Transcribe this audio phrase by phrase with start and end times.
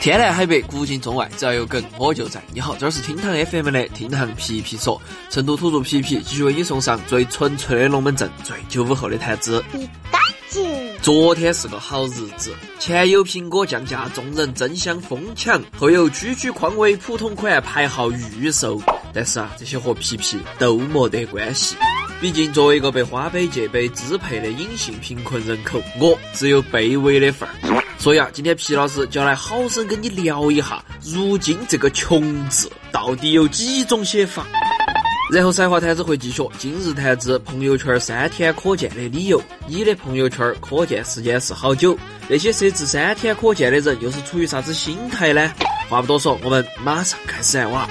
[0.00, 2.40] 天南海北，古今中外，只要有梗，我就在。
[2.52, 9.62] 你好，这是厅堂 FM 的厅堂皮皮说，成都土著皮皮继续为你送上最纯粹的龙门阵，最九五后的谈资。
[11.02, 18.80] 昨天是个好日子，前有苹果降价，众人争相疯抢，后有区区匡威普通款排号预售。
[19.12, 21.76] 但是啊，这些和皮皮都没得关系。
[22.20, 27.84] 毕竟作为一个被花呗借呗支配的隐性贫困人口，我只有卑微的份儿。
[28.08, 34.46] 所以啊，今天皮老师就来好生跟你聊一下，如今这个“穷”字到底有几种写法。
[35.30, 41.98] 然后赛话谈子会继续，今日谈资朋友圈三天可见的理由，你的朋友圈可见时间是好久？
[42.30, 45.52] 那些设置三天可见的人又是出于啥子心态呢？
[45.90, 47.86] 话不多说，我们马上开始哇！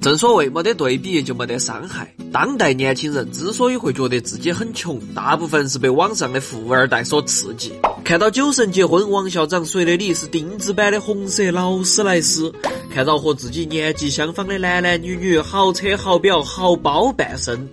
[0.00, 2.12] 正所谓没得对比就没得伤害。
[2.32, 7.72] 当代年轻人之所以会觉得自己很穷，大部分是被网上的富二代所刺激。
[8.04, 12.52] 看到酒神结婚，王校长随的礼是定制版的红色劳斯莱斯；
[12.92, 17.68] 看到和自己年纪相仿的男男女女，豪车豪表豪包半身，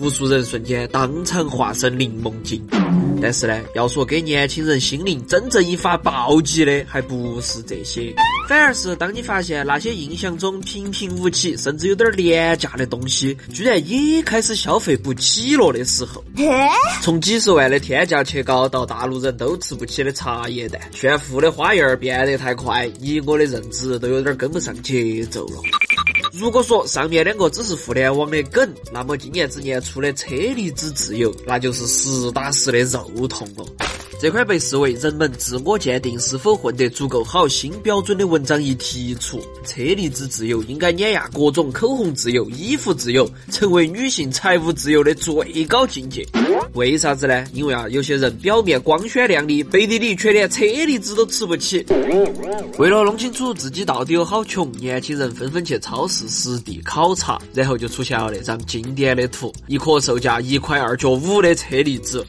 [0.00, 2.64] 无数人瞬间当场化身柠檬精。
[3.20, 8.14] 但是呢，要说给年轻人心灵真正一发暴击的，还不是这些，
[8.46, 16.22] 反而是当你发现那些印象中平平无奇，甚至有点廉价的东西，居然也开始消费不起了的时候。
[17.02, 25.60] 从几十万的天价切糕，到大陆人都吃不起的茶叶蛋，炫富的花样变得太快，你我的认知都有点跟不上节奏了。
[26.32, 33.64] 如果说上面两个只是互联网的梗，那么今年子年初的车厘子自由，那就是实打实的肉痛了。
[34.18, 46.26] 这块被视为人们自我鉴定是否混得足够好新标准的文章一提出，车厘子自由应该碾压各种口红自由、衣服自由，成为女性财务自由的最高境界。
[46.72, 47.44] 为啥子呢？
[47.52, 51.84] 因为啊，有些人表面光鲜亮丽，背地里却连车厘子都吃不起。
[52.78, 62.24] 为了弄清楚自己到底有好穷，年轻人纷纷去超市实地考察，然后就出现了那张经典的图：一颗售价一块二角五的车厘子。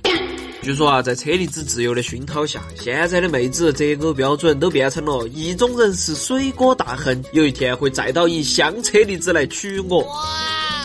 [0.62, 10.06] 据说啊，在车厘子自由的熏陶下，现在的妹子择偶标准都变成了意中人是水果大亨，有一天会载到一箱车厘子来娶我。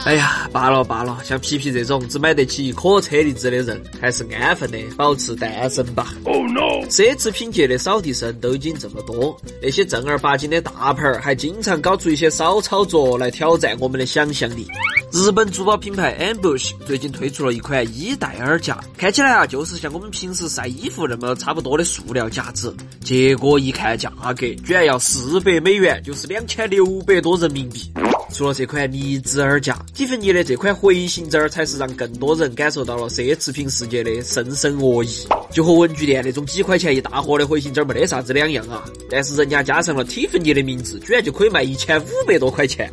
[0.04, 6.12] 哎呀，罢了罢了，像皮皮这种只买得起一颗车厘子的人，还是安分的保持单身吧。
[6.24, 6.84] Oh no！
[6.90, 14.66] 奢侈品界的扫地僧都已经这么多，那些正儿八经的大牌儿还经常搞出一些骚操作来挑战我们的想象力。
[15.12, 22.74] 日本珠宝品牌 Ambush 最近推出了一款衣戴耳夹，看起来啊就是像我们平时晒衣服那么差不多的塑料夹子，
[23.04, 27.92] 结果一看价格，居然要四百美元，就是两千六百多人民币。
[28.32, 35.10] 除了这款离子耳夹，蒂芬尼的这款回形针儿才是让更多人感受到了奢侈品世界的深深恶意。
[35.50, 38.82] 就和文具店那种几块钱一大盒的回形针儿没得啥子两样啊！
[39.10, 42.90] 但是人家加上了蒂芬尼的名字，居然就可以卖一千五百多块钱。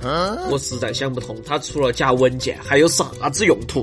[0.52, 3.82] 我实在想不通，它除了夹文件还有啥子用途？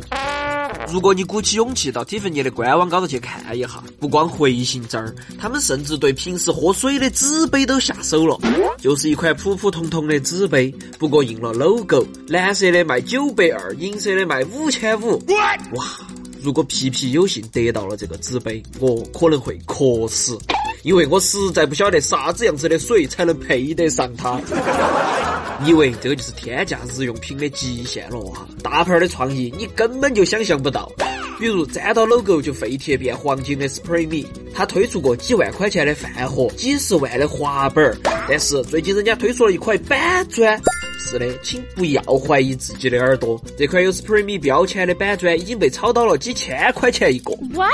[0.93, 8.39] 如果你鼓起勇气到蒂芬尼的官网高头去看一下，不光回形针儿，他们甚至对平时喝水的纸杯都下手了。
[8.79, 15.21] 就是一款普普通通的纸杯，不过印了 logo，蓝色的卖九百二，银色的卖五千五。
[15.29, 15.99] 哇！
[16.41, 20.39] 如果皮皮有幸得到了这个纸杯，我可能会渴死，
[20.87, 24.41] 因为我实在不晓得啥子样子的水才能配得上它。
[25.65, 28.47] 以为这个就是天价日用品的极限了啊！
[28.63, 30.89] 大牌的创意你根本就想象不到，
[31.41, 37.97] 比如粘到 logo 就废铁变黄金的 Spray Me，它推出过几万块钱的饭盒，几十万的滑板儿，
[38.29, 40.57] 但是最近人家推出了一块板砖。
[41.07, 43.41] 是的，请不要怀疑自己的耳朵。
[43.57, 47.33] 这款有 Spray Me 标签的板砖已经被炒到了几千块钱一个。
[47.55, 47.71] What？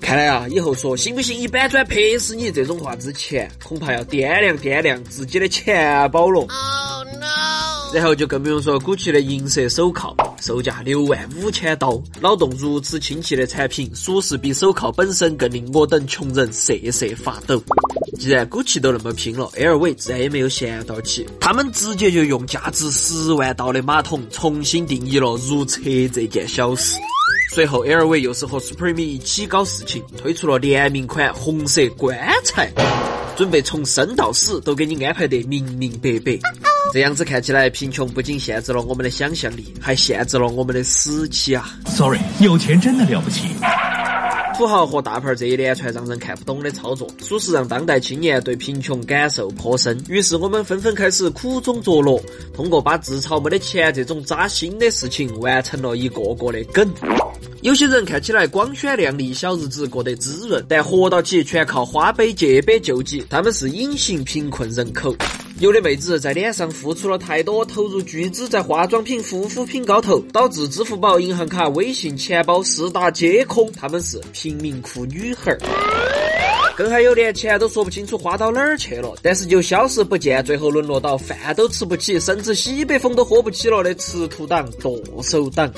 [0.00, 6.40] 看来啊，以后说信不信一板砖拍死你这种话之前，恐怕要掂量掂量自己的钱包了。
[6.40, 7.94] Oh no！
[7.94, 17.62] 然后就更不用说 GUCCI 的银色手铐，售价六万五千刀，脑洞如此清奇的产品，属实比手铐本身更令我等穷人瑟瑟发抖。
[18.18, 25.80] 既然骨气都那么拼了，LV 自然也没有闲到起，他们直接就用价值十万刀的马桶重新定义了如厕
[26.12, 26.96] 这件小事。
[27.54, 32.70] 随后，LV 又是和 Supreme 一起搞事情，推出了联名款红色棺材，
[33.36, 36.38] 准备从生到死都给你安排得明明白白。
[36.92, 43.48] 这样子看起来，贫穷不仅限制了我们的想象力，还限制了我们的死期啊！Sorry，有钱真的了不起。
[44.52, 49.98] 土豪和大牌这一连串让人看不懂的操作，属实让当代青年对贫穷感受颇深。
[50.08, 52.20] 于是我们纷纷开始苦中作乐，
[52.54, 56.88] 通过把自嘲没得钱这种扎心的事情，完成了一个个的梗。
[57.62, 65.14] 有些人看起来光鲜亮丽，小日子过得滋润，但活到起全靠花呗借呗救济，他们是隐形贫困人口。
[65.58, 75.58] 有的妹子在脸上付出了太多，投入巨资在化妆品、护肤品高头，导致支付宝、银行卡、微信、钱包四大皆空，他们是贫民窟女孩儿。
[76.74, 85.70] 更还有连钱都说不清楚花到哪儿去了，但是就消失不见，最后沦落到饭都吃不起，甚至西北风都喝不起了的吃土党、剁手党。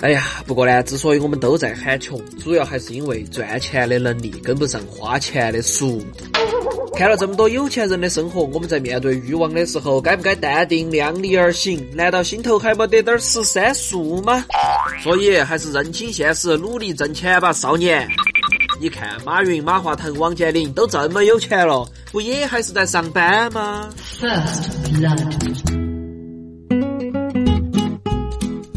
[0.00, 6.37] 哎呀，不过呢，之所以我们都在喊穷，主要还是因为赚钱的能力跟不上花钱的速度。
[6.98, 11.88] 看了这么多有钱人的生活，我们在面对欲望的时候，该不该淡定量力而行？
[11.94, 14.44] 难道心头还没得点十三数吗？
[15.00, 18.08] 所以还是认清现实，努力挣钱吧，少年。
[18.80, 23.88] 你看，马云、马化腾、王健林都这么有钱了，不也还是在上班吗
[24.20, 25.24] ？First blood。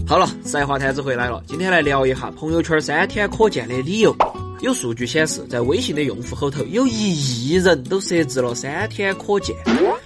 [0.07, 4.15] 好了，实话摊子回来了，今天来聊一下朋友圈三天可见的理由。
[4.61, 9.55] 有数据显示，在微信的用户后头，有一亿人都设置了三天可见。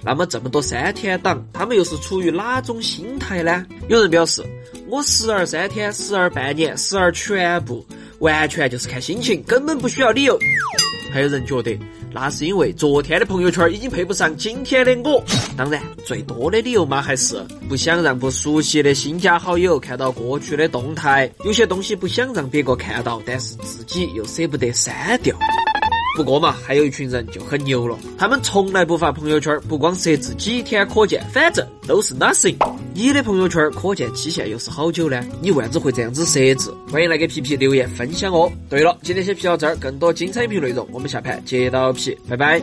[0.02, 3.66] 那么这么多三天党，他们又是处于哪种心态呢？
[3.88, 4.42] 有人表示，
[4.88, 7.86] 我时而三天，时而半年，时而全部。
[8.20, 10.38] 完全就是看心情，根本不需要理由。
[11.12, 11.78] 还有人觉得，
[12.18, 15.22] 那是因为昨天的朋友圈已经配不上今天的我。
[15.54, 17.36] 当然，最多的理由嘛，还是
[17.68, 21.30] 不想让不熟悉的新加好友看到过去的动态。
[21.44, 25.36] 有些东西不想让别个看到，但是自己又舍不得删掉。
[26.16, 32.56] 不过嘛，还有一群人就很牛了，他们从来不发朋友圈，不光设置几天可见，反正都是 nothing。
[32.96, 35.22] 你的朋友圈可见期限又是好久呢？
[35.42, 36.72] 你为啥子会这样子设置？
[36.90, 38.50] 欢迎来给皮皮留言分享哦。
[38.70, 42.58] 对了，今天先皮到这儿，更多精彩音频内容，我们下盘接到皮，拜拜。